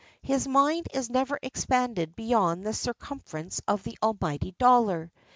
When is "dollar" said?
4.57-5.11